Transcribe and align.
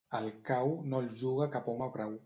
El 0.19 0.29
cau 0.49 0.71
no 0.93 1.03
el 1.05 1.13
juga 1.21 1.51
cap 1.57 1.71
home 1.77 1.93
brau. 1.99 2.19